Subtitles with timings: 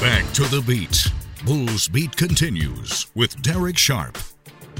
[0.00, 1.08] Back to the beat.
[1.44, 4.16] Bulls Beat continues with Derek Sharp.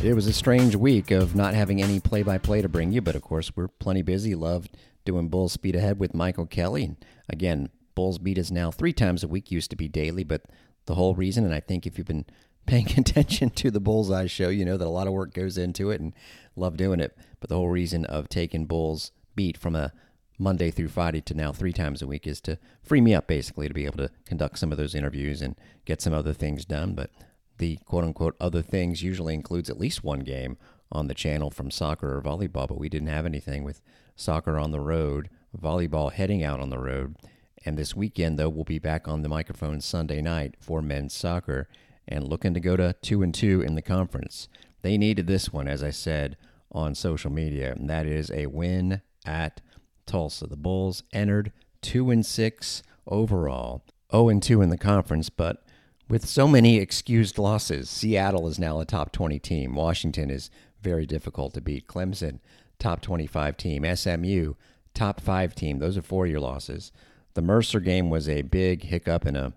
[0.01, 3.01] It was a strange week of not having any play by play to bring you,
[3.01, 4.37] but of course, we're plenty busy.
[4.37, 6.85] Loved doing Bulls Speed Ahead with Michael Kelly.
[6.85, 6.97] And
[7.29, 10.43] again, Bulls Beat is now three times a week, used to be daily, but
[10.87, 12.27] the whole reason, and I think if you've been
[12.67, 15.91] paying attention to the Bullseye show, you know that a lot of work goes into
[15.91, 16.13] it and
[16.55, 17.19] love doing it.
[17.41, 19.93] But the whole reason of taking Bulls Beat from a
[20.39, 23.67] Monday through Friday to now three times a week is to free me up basically
[23.67, 26.95] to be able to conduct some of those interviews and get some other things done.
[26.95, 27.11] But
[27.59, 30.57] the quote unquote other things usually includes at least one game
[30.93, 33.83] on the channel from soccer or volleyball, but we didn't have anything with
[34.15, 35.29] soccer on the road,
[35.61, 37.17] volleyball heading out on the road.
[37.65, 41.69] And this weekend, though, we'll be back on the microphone Sunday night for men's soccer
[42.07, 44.49] and looking to go to two and two in the conference.
[44.83, 46.37] They needed this one, as I said
[46.71, 49.61] on social media, and that is a win at
[50.09, 50.49] Tulsa.
[50.49, 55.63] The Bulls entered 2 and 6 overall, 0 and 2 in the conference, but
[56.09, 59.75] with so many excused losses, Seattle is now a top 20 team.
[59.75, 61.87] Washington is very difficult to beat.
[61.87, 62.41] Clemson,
[62.79, 63.85] top 25 team.
[63.97, 64.55] SMU,
[64.95, 65.79] top 5 team.
[65.79, 66.93] Those are four-year losses.
[67.35, 69.53] The Mercer game was a big hiccup and a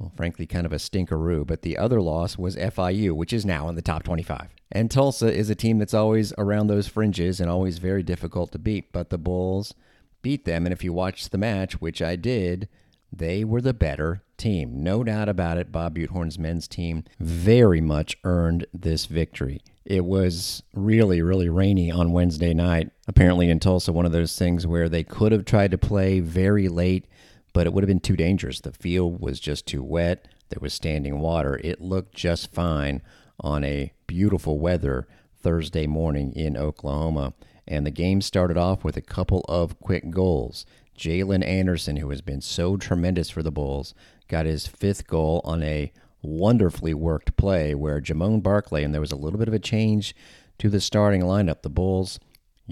[0.00, 3.68] well, frankly, kind of a stinkeroo, but the other loss was FIU, which is now
[3.68, 4.48] in the top 25.
[4.72, 8.58] And Tulsa is a team that's always around those fringes and always very difficult to
[8.58, 9.74] beat, but the Bulls
[10.22, 10.64] beat them.
[10.64, 12.68] And if you watched the match, which I did,
[13.12, 14.82] they were the better team.
[14.82, 15.70] No doubt about it.
[15.70, 19.60] Bob Butehorn's men's team very much earned this victory.
[19.84, 22.90] It was really, really rainy on Wednesday night.
[23.06, 26.68] Apparently, in Tulsa, one of those things where they could have tried to play very
[26.68, 27.06] late,
[27.52, 28.60] but it would have been too dangerous.
[28.60, 30.28] The field was just too wet.
[30.48, 31.60] There was standing water.
[31.62, 33.02] It looked just fine
[33.40, 35.06] on a beautiful weather
[35.42, 37.34] Thursday morning in Oklahoma
[37.70, 40.66] and the game started off with a couple of quick goals.
[40.98, 43.94] Jalen Anderson, who has been so tremendous for the Bulls,
[44.28, 49.12] got his fifth goal on a wonderfully worked play where Jamone Barkley, and there was
[49.12, 50.14] a little bit of a change
[50.58, 51.62] to the starting lineup.
[51.62, 52.18] The Bulls'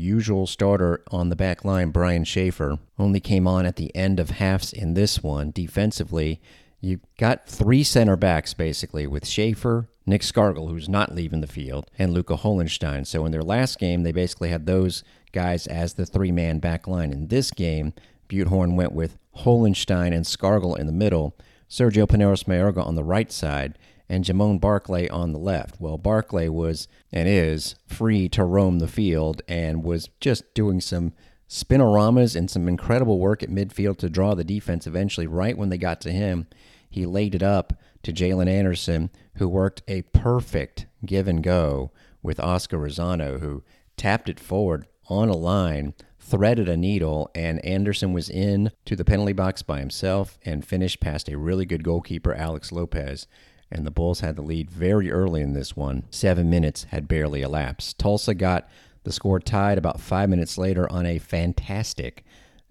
[0.01, 4.31] usual starter on the back line, Brian Schaefer, only came on at the end of
[4.31, 5.51] halves in this one.
[5.51, 6.41] Defensively,
[6.81, 11.91] you've got three center backs basically with Schaefer, Nick Scargill, who's not leaving the field,
[11.99, 13.05] and Luca Hollenstein.
[13.07, 16.87] So in their last game, they basically had those guys as the three man back
[16.87, 17.13] line.
[17.13, 17.93] In this game,
[18.29, 21.37] Butehorn went with Hollenstein and Scargill in the middle,
[21.69, 23.79] Sergio Pineros Mayorga on the right side,
[24.09, 25.81] and Jamone Barclay on the left.
[25.81, 31.13] Well, Barclay was and is free to roam the field and was just doing some
[31.49, 35.27] spinoramas and some incredible work at midfield to draw the defense eventually.
[35.27, 36.47] Right when they got to him,
[36.91, 41.91] he laid it up to Jalen Anderson, who worked a perfect give and go
[42.23, 43.63] with Oscar Rosano, who
[43.97, 49.05] tapped it forward on a line, threaded a needle, and Anderson was in to the
[49.05, 53.27] penalty box by himself and finished past a really good goalkeeper, Alex Lopez.
[53.71, 56.05] And the Bulls had the lead very early in this one.
[56.11, 57.99] Seven minutes had barely elapsed.
[57.99, 58.69] Tulsa got
[59.05, 62.25] the score tied about five minutes later on a fantastic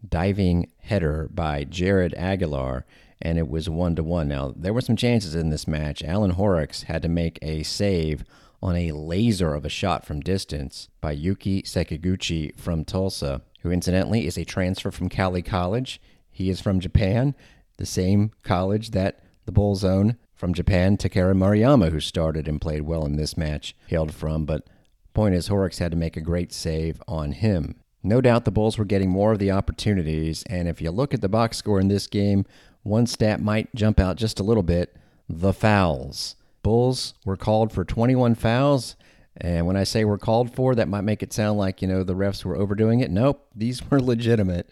[0.08, 2.86] diving header by Jared Aguilar
[3.22, 4.28] and it was one to one.
[4.28, 6.04] Now there were some chances in this match.
[6.04, 8.24] Alan Horrocks had to make a save
[8.62, 14.26] on a laser of a shot from distance by Yuki Sekiguchi from Tulsa, who incidentally
[14.26, 16.02] is a transfer from Cali College.
[16.32, 17.36] He is from Japan,
[17.78, 20.96] the same college that the Bulls own from Japan.
[20.96, 24.46] Takara Maruyama, who started and played well in this match, hailed from.
[24.46, 24.66] But
[25.14, 27.76] point is, Horrocks had to make a great save on him.
[28.04, 31.20] No doubt the Bulls were getting more of the opportunities, and if you look at
[31.20, 32.46] the box score in this game,
[32.84, 34.96] one stat might jump out just a little bit
[35.28, 36.36] the fouls.
[36.64, 38.96] Bulls were called for 21 fouls.
[39.36, 42.04] And when I say were called for, that might make it sound like, you know,
[42.04, 43.12] the refs were overdoing it.
[43.12, 44.70] Nope, these were legitimate.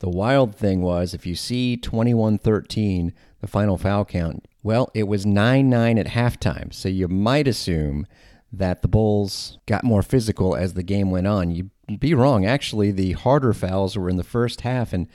[0.00, 5.04] The wild thing was if you see 21 13, the final foul count, well, it
[5.04, 6.72] was 9 9 at halftime.
[6.72, 8.06] So you might assume
[8.52, 11.50] that the Bulls got more physical as the game went on.
[11.50, 12.44] You'd be wrong.
[12.44, 14.92] Actually, the harder fouls were in the first half.
[14.92, 15.08] And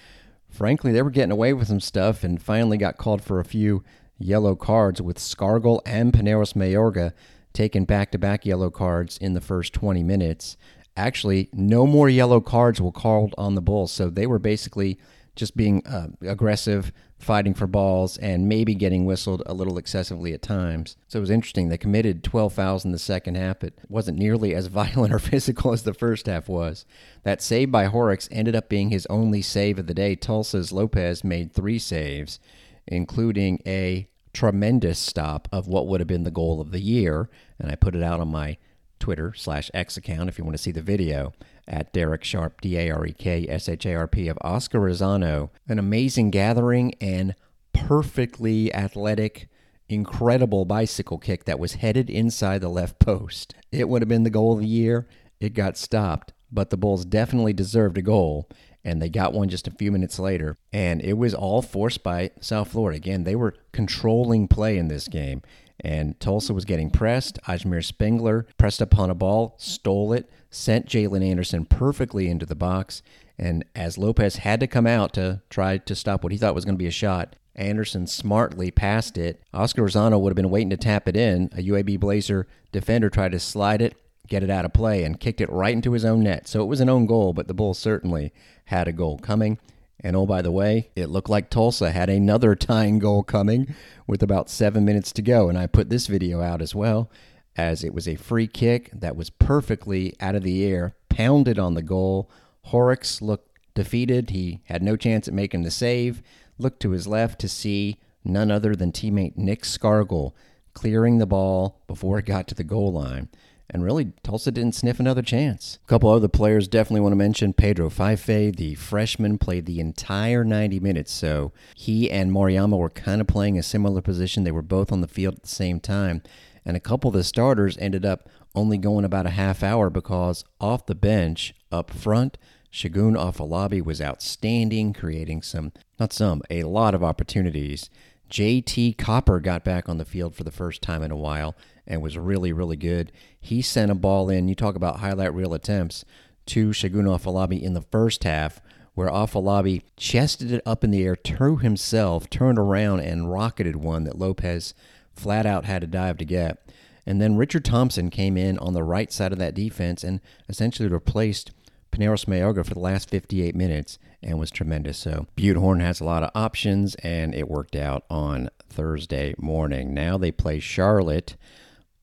[0.49, 3.83] frankly, they were getting away with some stuff and finally got called for a few
[4.17, 7.13] yellow cards with Scargill and Pineros Mayorga
[7.53, 10.57] taking back to back yellow cards in the first 20 minutes.
[10.95, 14.97] Actually, no more yellow cards were called on the Bulls, so they were basically
[15.37, 20.41] just being uh, aggressive, fighting for balls, and maybe getting whistled a little excessively at
[20.41, 20.97] times.
[21.07, 21.69] So it was interesting.
[21.69, 23.63] They committed 12 fouls in the second half.
[23.63, 26.85] It wasn't nearly as violent or physical as the first half was.
[27.23, 30.15] That save by Horrocks ended up being his only save of the day.
[30.15, 32.39] Tulsa's Lopez made three saves,
[32.87, 37.29] including a tremendous stop of what would have been the goal of the year.
[37.59, 38.57] And I put it out on my
[38.99, 41.33] Twitter slash X account if you want to see the video
[41.67, 44.79] at Derek Sharp, D A R E K S H A R P, of Oscar
[44.79, 45.49] Rosano.
[45.67, 47.35] An amazing gathering and
[47.73, 49.49] perfectly athletic,
[49.89, 53.55] incredible bicycle kick that was headed inside the left post.
[53.71, 55.07] It would have been the goal of the year.
[55.39, 58.49] It got stopped, but the Bulls definitely deserved a goal,
[58.83, 60.57] and they got one just a few minutes later.
[60.73, 62.97] And it was all forced by South Florida.
[62.97, 65.41] Again, they were controlling play in this game,
[65.79, 67.39] and Tulsa was getting pressed.
[67.47, 73.01] Ajmer Spengler pressed upon a ball, stole it, sent Jalen Anderson perfectly into the box.
[73.37, 76.65] And as Lopez had to come out to try to stop what he thought was
[76.65, 79.41] going to be a shot, Anderson smartly passed it.
[79.53, 81.49] Oscar Lozano would have been waiting to tap it in.
[81.53, 83.95] A UAB Blazer defender tried to slide it,
[84.27, 86.47] get it out of play, and kicked it right into his own net.
[86.47, 88.31] So it was an own goal, but the Bulls certainly
[88.65, 89.57] had a goal coming.
[89.99, 93.73] And oh, by the way, it looked like Tulsa had another tying goal coming
[94.05, 95.49] with about seven minutes to go.
[95.49, 97.09] And I put this video out as well,
[97.55, 101.73] as it was a free kick that was perfectly out of the air, pounded on
[101.73, 102.29] the goal.
[102.63, 104.29] Horrocks looked defeated.
[104.29, 106.21] He had no chance at making the save.
[106.59, 110.33] Looked to his left to see none other than teammate Nick Scargill
[110.73, 113.29] clearing the ball before it got to the goal line.
[113.69, 115.77] And really, Tulsa didn't sniff another chance.
[115.83, 117.51] A couple other players definitely want to mention.
[117.51, 121.11] Pedro Fife, the freshman, played the entire 90 minutes.
[121.11, 124.45] So he and Moriyama were kind of playing a similar position.
[124.45, 126.21] They were both on the field at the same time.
[126.65, 130.45] And a couple of the starters ended up only going about a half hour because
[130.61, 132.37] off the bench, up front,
[132.71, 137.89] Segun Afolabi was outstanding, creating some, not some, a lot of opportunities.
[138.29, 141.55] JT Copper got back on the field for the first time in a while
[141.87, 143.11] and was really, really good.
[143.39, 144.47] He sent a ball in.
[144.47, 146.05] You talk about highlight reel attempts
[146.47, 148.61] to Segun Afolabi in the first half,
[148.93, 154.03] where Afolabi chested it up in the air, threw himself, turned around, and rocketed one
[154.05, 154.73] that Lopez
[155.13, 156.63] flat out had to dive to get.
[157.05, 160.19] And then Richard Thompson came in on the right side of that defense and
[160.49, 161.51] essentially replaced
[161.91, 164.97] Pineros Mayorga for the last 58 minutes and was tremendous.
[164.97, 169.93] So Butehorn has a lot of options, and it worked out on Thursday morning.
[169.93, 171.35] Now they play Charlotte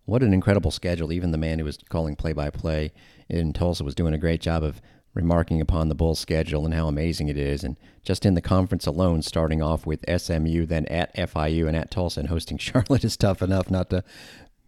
[0.04, 1.12] what an incredible schedule.
[1.12, 2.92] Even the man who was calling play by play
[3.28, 4.80] in Tulsa was doing a great job of
[5.14, 7.64] remarking upon the Bulls' schedule and how amazing it is.
[7.64, 11.90] And just in the conference alone, starting off with SMU, then at FIU and at
[11.90, 14.04] Tulsa, and hosting Charlotte is tough enough not to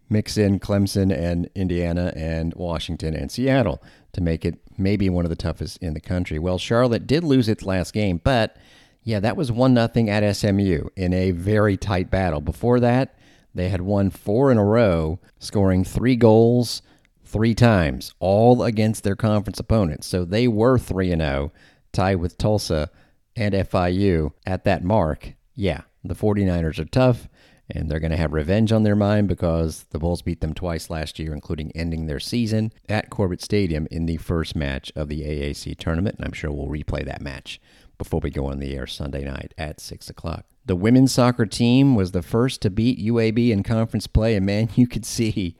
[0.09, 5.29] mix in Clemson and Indiana and Washington and Seattle to make it maybe one of
[5.29, 6.39] the toughest in the country.
[6.39, 8.55] Well, Charlotte did lose its last game, but
[9.03, 12.41] yeah, that was one nothing at SMU in a very tight battle.
[12.41, 13.16] Before that,
[13.57, 16.81] they had won four in a row, scoring three goals
[17.27, 20.07] three times, all against their conference opponents.
[20.07, 21.51] So they were 3 and 0,
[21.91, 22.89] tied with Tulsa
[23.35, 25.33] and FIU at that mark.
[25.53, 27.27] Yeah, the 49ers are tough,
[27.69, 30.89] and they're going to have revenge on their mind because the Bulls beat them twice
[30.89, 35.23] last year, including ending their season at Corbett Stadium in the first match of the
[35.23, 36.15] AAC tournament.
[36.17, 37.59] And I'm sure we'll replay that match
[37.97, 40.45] before we go on the air Sunday night at 6 o'clock.
[40.65, 44.69] The women's soccer team was the first to beat UAB in conference play, and man,
[44.75, 45.55] you could see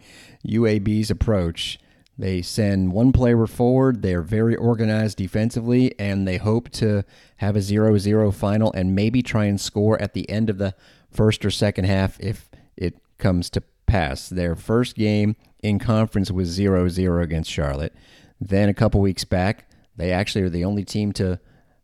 [0.45, 1.79] UAB's approach.
[2.17, 4.01] They send one player forward.
[4.01, 7.03] They're very organized defensively, and they hope to
[7.37, 10.73] have a 0 0 final and maybe try and score at the end of the
[11.11, 14.29] first or second half if it comes to pass.
[14.29, 17.93] Their first game in conference was 0 0 against Charlotte.
[18.41, 21.39] Then a couple weeks back, they actually are the only team to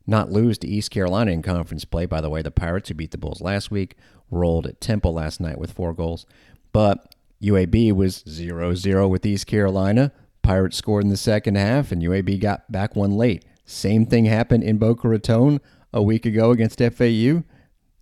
[0.06, 2.06] not lose to East Carolina in conference play.
[2.06, 3.96] By the way, the Pirates, who beat the Bulls last week,
[4.30, 6.26] rolled at Temple last night with four goals.
[6.72, 10.12] But UAB was 0 0 with East Carolina.
[10.42, 13.46] Pirates scored in the second half, and UAB got back one late.
[13.66, 15.62] Same thing happened in Boca Raton
[15.94, 17.44] a week ago against FAU.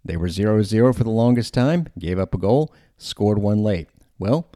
[0.04, 3.90] They were 0 0 for the longest time, gave up a goal, scored one late.
[4.18, 4.50] Well,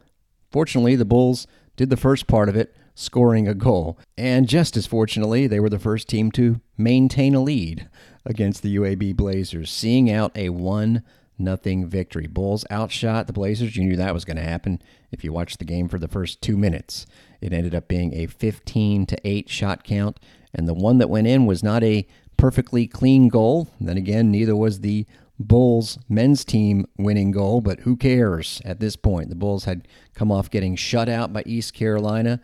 [0.50, 3.96] fortunately, the Bulls did the first part of it, scoring a goal.
[4.18, 7.88] And just as fortunately, they were the first team to maintain a lead
[8.24, 11.04] against the UAB Blazers, seeing out a 1
[11.38, 12.26] nothing victory.
[12.26, 13.76] Bulls outshot the Blazers.
[13.76, 16.40] You knew that was going to happen if you watched the game for the first
[16.40, 17.06] 2 minutes.
[17.40, 20.18] It ended up being a 15 to 8 shot count,
[20.54, 22.06] and the one that went in was not a
[22.38, 23.68] perfectly clean goal.
[23.78, 25.06] Then again, neither was the
[25.38, 29.28] Bulls men's team winning goal, but who cares at this point?
[29.28, 32.40] The Bulls had come off getting shut out by East Carolina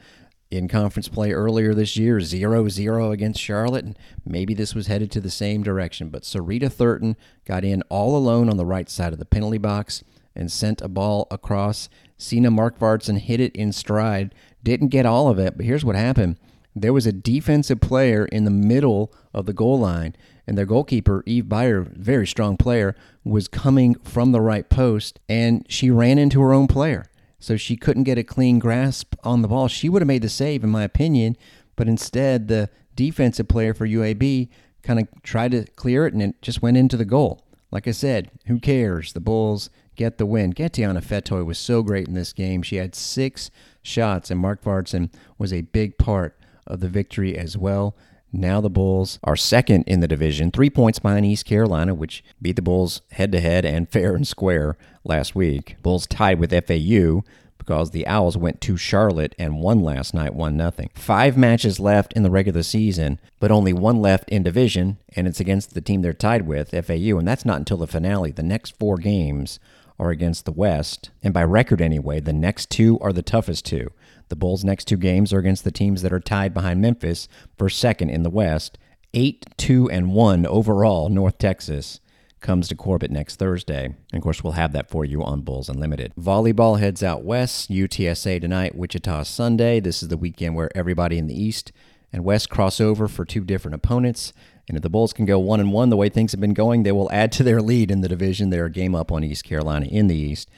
[0.52, 5.10] in conference play earlier this year, 0 0 against Charlotte, and maybe this was headed
[5.10, 6.10] to the same direction.
[6.10, 7.16] But Sarita Thurton
[7.46, 10.04] got in all alone on the right side of the penalty box
[10.36, 11.88] and sent a ball across.
[12.18, 14.34] Sina Markvartson hit it in stride.
[14.62, 16.36] Didn't get all of it, but here's what happened.
[16.76, 20.14] There was a defensive player in the middle of the goal line,
[20.46, 22.94] and their goalkeeper, Eve Beyer, very strong player,
[23.24, 27.06] was coming from the right post, and she ran into her own player
[27.42, 29.66] so she couldn't get a clean grasp on the ball.
[29.66, 31.36] She would have made the save, in my opinion,
[31.74, 34.48] but instead the defensive player for UAB
[34.82, 37.44] kind of tried to clear it and it just went into the goal.
[37.72, 39.12] like I said, who cares?
[39.12, 40.52] The Bulls get the win.
[40.52, 42.62] Getiana Fetoy was so great in this game.
[42.62, 43.50] She had six
[43.82, 47.96] shots, and Markvartson was a big part of the victory as well.
[48.32, 52.56] Now the Bulls are second in the division, three points behind East Carolina, which beat
[52.56, 55.76] the Bulls head to head and fair and square last week.
[55.82, 57.22] Bulls tied with FAU
[57.58, 60.90] because the Owls went to Charlotte and won last night, 1 nothing.
[60.94, 65.38] Five matches left in the regular season, but only one left in division, and it's
[65.38, 68.32] against the team they're tied with, FAU, and that's not until the finale.
[68.32, 69.60] The next four games
[69.98, 73.92] are against the West, and by record anyway, the next two are the toughest two.
[74.32, 77.68] The Bulls' next two games are against the teams that are tied behind Memphis for
[77.68, 78.78] second in the West,
[79.12, 82.00] 8 2 and 1 overall, North Texas
[82.40, 83.84] comes to Corbett next Thursday.
[83.84, 86.14] And of course, we'll have that for you on Bulls Unlimited.
[86.18, 89.80] Volleyball heads out west, UTSA tonight, Wichita Sunday.
[89.80, 91.70] This is the weekend where everybody in the East
[92.10, 94.32] and West cross over for two different opponents.
[94.66, 96.84] And if the Bulls can go one and one the way things have been going,
[96.84, 98.48] they will add to their lead in the division.
[98.48, 100.48] They're a game up on East Carolina in the East.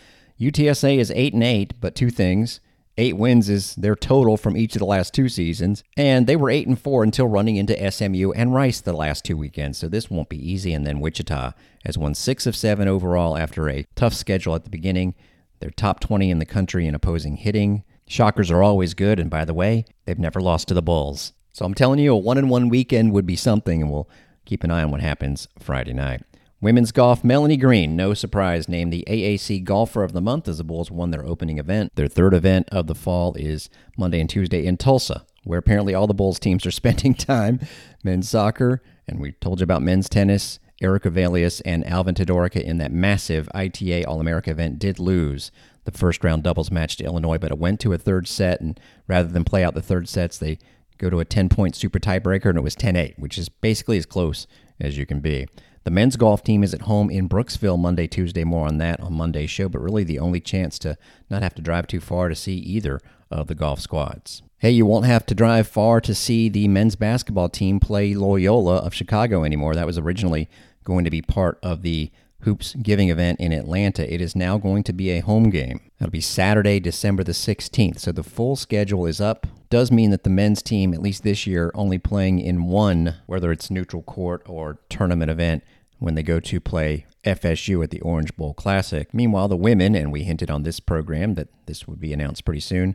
[0.40, 2.60] UTSA is eight and eight, but two things.
[2.96, 6.48] Eight wins is their total from each of the last two seasons, and they were
[6.48, 9.78] eight and four until running into SMU and Rice the last two weekends.
[9.78, 10.72] So this won't be easy.
[10.72, 11.52] And then Wichita
[11.84, 15.14] has won six of seven overall after a tough schedule at the beginning.
[15.58, 17.82] They're top 20 in the country in opposing hitting.
[18.06, 21.32] Shockers are always good, and by the way, they've never lost to the Bulls.
[21.52, 24.08] So I'm telling you, a one and one weekend would be something, and we'll
[24.44, 26.22] keep an eye on what happens Friday night.
[26.64, 30.64] Women's golf, Melanie Green, no surprise, named the AAC Golfer of the Month as the
[30.64, 31.94] Bulls won their opening event.
[31.94, 33.68] Their third event of the fall is
[33.98, 37.60] Monday and Tuesday in Tulsa, where apparently all the Bulls teams are spending time.
[38.02, 40.58] Men's soccer, and we told you about men's tennis.
[40.80, 45.52] Erica Valius and Alvin Todorica in that massive ITA All America event did lose
[45.84, 48.80] the first round doubles match to Illinois, but it went to a third set, and
[49.06, 50.58] rather than play out the third sets, they
[50.98, 53.98] go to a 10 point super tiebreaker, and it was 10 8, which is basically
[53.98, 54.46] as close
[54.80, 55.46] as you can be.
[55.84, 58.42] The men's golf team is at home in Brooksville Monday, Tuesday.
[58.42, 60.96] More on that on Monday's show, but really the only chance to
[61.28, 64.42] not have to drive too far to see either of the golf squads.
[64.58, 68.76] Hey, you won't have to drive far to see the men's basketball team play Loyola
[68.76, 69.74] of Chicago anymore.
[69.74, 70.48] That was originally
[70.84, 72.10] going to be part of the
[72.44, 74.12] Hoopsgiving event in Atlanta.
[74.12, 75.80] It is now going to be a home game.
[75.98, 77.98] That'll be Saturday, December the 16th.
[77.98, 79.46] So the full schedule is up.
[79.70, 83.50] Does mean that the men's team, at least this year, only playing in one, whether
[83.50, 85.64] it's neutral court or tournament event,
[85.98, 89.12] when they go to play FSU at the Orange Bowl Classic.
[89.12, 92.60] Meanwhile, the women, and we hinted on this program that this would be announced pretty
[92.60, 92.94] soon,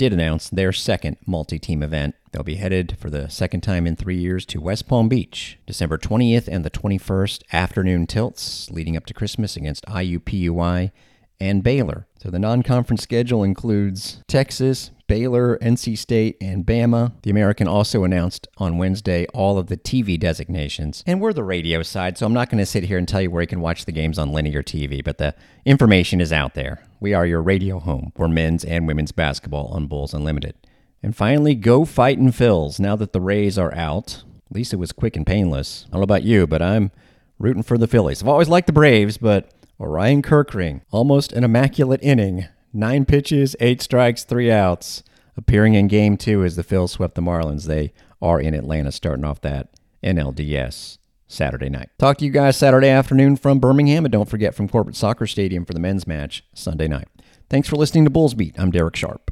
[0.00, 2.14] did announce their second multi team event.
[2.32, 5.98] They'll be headed for the second time in three years to West Palm Beach, December
[5.98, 10.90] 20th and the 21st, afternoon tilts leading up to Christmas against IUPUI
[11.38, 12.06] and Baylor.
[12.16, 17.20] So the non conference schedule includes Texas, Baylor, NC State, and Bama.
[17.22, 21.02] The American also announced on Wednesday all of the TV designations.
[21.04, 23.28] And we're the radio side, so I'm not going to sit here and tell you
[23.28, 26.84] where you can watch the games on linear TV, but the information is out there.
[27.00, 30.54] We are your radio home for men's and women's basketball on Bulls Unlimited.
[31.02, 32.78] And finally, go Fightin' Phils.
[32.78, 35.86] Now that the Rays are out, at least it was quick and painless.
[35.88, 36.92] I don't know about you, but I'm
[37.40, 38.22] rooting for the Phillies.
[38.22, 39.50] I've always liked the Braves, but
[39.80, 45.02] Orion Kerkering, almost an immaculate inning, nine pitches, eight strikes, three outs,
[45.36, 47.66] appearing in game two as the Phils swept the Marlins.
[47.66, 49.68] They are in Atlanta starting off that
[50.02, 51.90] NLDS Saturday night.
[51.98, 55.64] Talk to you guys Saturday afternoon from Birmingham, and don't forget from Corbett Soccer Stadium
[55.64, 57.08] for the men's match Sunday night.
[57.48, 58.58] Thanks for listening to Bulls Beat.
[58.58, 59.30] I'm Derek Sharp.